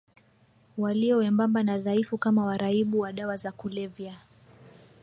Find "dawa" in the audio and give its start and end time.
3.13-3.37